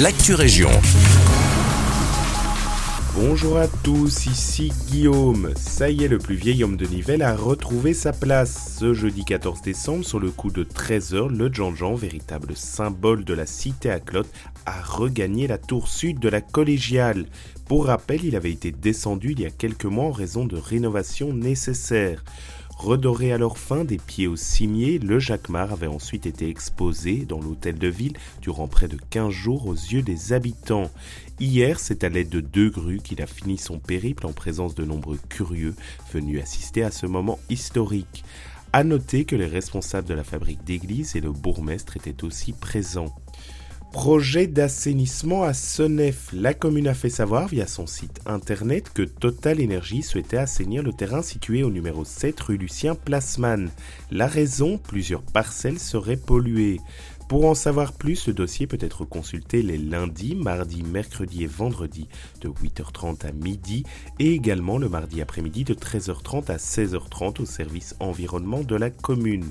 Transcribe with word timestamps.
l'actu 0.00 0.34
région. 0.34 0.70
Bonjour 3.14 3.58
à 3.58 3.68
tous, 3.68 4.26
ici 4.26 4.72
Guillaume. 4.88 5.52
Ça 5.56 5.88
y 5.88 6.02
est, 6.02 6.08
le 6.08 6.18
plus 6.18 6.34
vieil 6.34 6.64
homme 6.64 6.76
de 6.76 6.84
Nivelles 6.84 7.22
a 7.22 7.36
retrouvé 7.36 7.94
sa 7.94 8.12
place. 8.12 8.76
Ce 8.80 8.92
jeudi 8.92 9.24
14 9.24 9.62
décembre, 9.62 10.04
sur 10.04 10.18
le 10.18 10.32
coup 10.32 10.50
de 10.50 10.64
13h, 10.64 11.28
le 11.28 11.52
Jean-Jean, 11.52 11.94
véritable 11.94 12.56
symbole 12.56 13.24
de 13.24 13.34
la 13.34 13.46
cité 13.46 13.88
à 13.88 14.00
Clotte, 14.00 14.30
a 14.66 14.82
regagné 14.82 15.46
la 15.46 15.58
tour 15.58 15.86
sud 15.86 16.18
de 16.18 16.28
la 16.28 16.40
collégiale. 16.40 17.26
Pour 17.66 17.86
rappel, 17.86 18.24
il 18.24 18.34
avait 18.34 18.50
été 18.50 18.72
descendu 18.72 19.32
il 19.32 19.40
y 19.40 19.46
a 19.46 19.50
quelques 19.50 19.84
mois 19.84 20.06
en 20.06 20.12
raison 20.12 20.44
de 20.44 20.56
rénovations 20.56 21.32
nécessaires. 21.32 22.24
Redoré 22.76 23.32
à 23.32 23.38
leur 23.38 23.56
fin 23.56 23.84
des 23.84 23.98
pieds 23.98 24.26
au 24.26 24.36
cimier, 24.36 24.98
le 24.98 25.18
Jacquemart 25.18 25.72
avait 25.72 25.86
ensuite 25.86 26.26
été 26.26 26.48
exposé 26.48 27.24
dans 27.24 27.40
l'hôtel 27.40 27.78
de 27.78 27.88
ville 27.88 28.16
durant 28.42 28.68
près 28.68 28.88
de 28.88 28.98
15 29.10 29.30
jours 29.30 29.66
aux 29.66 29.74
yeux 29.74 30.02
des 30.02 30.32
habitants. 30.32 30.90
Hier, 31.40 31.78
c'est 31.78 32.04
à 32.04 32.08
l'aide 32.08 32.28
de 32.28 32.40
deux 32.40 32.70
grues 32.70 33.00
qu'il 33.02 33.22
a 33.22 33.26
fini 33.26 33.58
son 33.58 33.78
périple 33.78 34.26
en 34.26 34.32
présence 34.32 34.74
de 34.74 34.84
nombreux 34.84 35.18
curieux 35.28 35.74
venus 36.12 36.42
assister 36.42 36.82
à 36.82 36.90
ce 36.90 37.06
moment 37.06 37.38
historique. 37.48 38.24
À 38.72 38.82
noter 38.82 39.24
que 39.24 39.36
les 39.36 39.46
responsables 39.46 40.08
de 40.08 40.14
la 40.14 40.24
fabrique 40.24 40.64
d'église 40.64 41.14
et 41.14 41.20
le 41.20 41.30
bourgmestre 41.30 41.96
étaient 41.96 42.24
aussi 42.24 42.52
présents. 42.52 43.14
Projet 43.94 44.48
d'assainissement 44.48 45.44
à 45.44 45.54
Senef. 45.54 46.28
La 46.32 46.52
commune 46.52 46.88
a 46.88 46.94
fait 46.94 47.10
savoir 47.10 47.46
via 47.46 47.68
son 47.68 47.86
site 47.86 48.20
internet 48.26 48.90
que 48.92 49.02
Total 49.02 49.62
Energy 49.62 50.02
souhaitait 50.02 50.36
assainir 50.36 50.82
le 50.82 50.92
terrain 50.92 51.22
situé 51.22 51.62
au 51.62 51.70
numéro 51.70 52.04
7 52.04 52.38
rue 52.40 52.56
Lucien 52.56 52.96
Plasman. 52.96 53.70
La 54.10 54.26
raison, 54.26 54.78
plusieurs 54.78 55.22
parcelles 55.22 55.78
seraient 55.78 56.16
polluées. 56.16 56.80
Pour 57.28 57.46
en 57.46 57.54
savoir 57.54 57.92
plus, 57.92 58.26
le 58.26 58.34
dossier 58.34 58.66
peut 58.66 58.78
être 58.80 59.06
consulté 59.06 59.62
les 59.62 59.78
lundis, 59.78 60.34
mardis, 60.34 60.82
mercredis 60.82 61.44
et 61.44 61.46
vendredis 61.46 62.08
de 62.42 62.48
8h30 62.48 63.26
à 63.26 63.32
midi 63.32 63.84
et 64.18 64.32
également 64.32 64.76
le 64.76 64.90
mardi 64.90 65.22
après-midi 65.22 65.64
de 65.64 65.74
13h30 65.74 66.50
à 66.50 66.56
16h30 66.56 67.40
au 67.40 67.46
service 67.46 67.96
environnement 67.98 68.60
de 68.60 68.76
la 68.76 68.90
commune. 68.90 69.50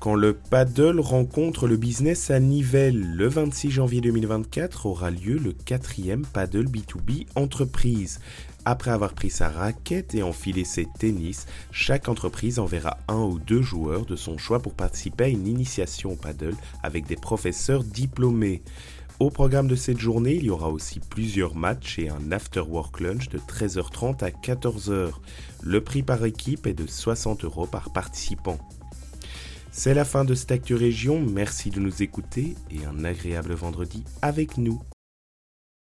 Quand 0.00 0.16
le 0.16 0.34
paddle 0.34 0.98
rencontre 0.98 1.68
le 1.68 1.76
business 1.76 2.30
à 2.30 2.40
Nivelles, 2.40 3.14
le 3.14 3.28
26 3.28 3.70
janvier 3.70 4.00
2024 4.00 4.86
aura 4.86 5.10
lieu 5.10 5.38
le 5.38 5.52
quatrième 5.52 6.26
paddle 6.26 6.66
B2B 6.66 7.26
entreprise. 7.36 8.18
Après 8.66 8.90
avoir 8.90 9.14
pris 9.14 9.30
sa 9.30 9.48
raquette 9.48 10.14
et 10.14 10.22
enfilé 10.22 10.64
ses 10.64 10.86
tennis, 10.98 11.46
chaque 11.70 12.08
entreprise 12.08 12.58
enverra 12.58 12.98
un 13.08 13.22
ou 13.22 13.38
deux 13.38 13.62
joueurs 13.62 14.06
de 14.06 14.16
son 14.16 14.38
choix 14.38 14.58
pour 14.58 14.74
participer 14.74 15.24
à 15.24 15.28
une 15.28 15.46
initiation 15.46 16.12
au 16.12 16.16
paddle 16.16 16.56
avec 16.82 17.06
des 17.06 17.16
professeurs 17.16 17.84
diplômés. 17.84 18.62
Au 19.20 19.30
programme 19.30 19.68
de 19.68 19.76
cette 19.76 20.00
journée, 20.00 20.34
il 20.34 20.44
y 20.44 20.50
aura 20.50 20.70
aussi 20.70 20.98
plusieurs 20.98 21.54
matchs 21.54 22.00
et 22.00 22.08
un 22.08 22.32
after-work 22.32 22.98
lunch 22.98 23.28
de 23.28 23.38
13h30 23.38 24.24
à 24.24 24.30
14h. 24.30 25.12
Le 25.62 25.80
prix 25.80 26.02
par 26.02 26.24
équipe 26.24 26.66
est 26.66 26.74
de 26.74 26.86
60 26.86 27.44
euros 27.44 27.66
par 27.66 27.92
participant. 27.92 28.58
C'est 29.70 29.94
la 29.94 30.04
fin 30.04 30.24
de 30.24 30.34
cette 30.34 30.68
Région, 30.68 31.20
merci 31.20 31.70
de 31.70 31.78
nous 31.78 32.02
écouter 32.02 32.54
et 32.70 32.84
un 32.86 33.04
agréable 33.04 33.54
vendredi 33.54 34.04
avec 34.20 34.58
nous. 34.58 34.80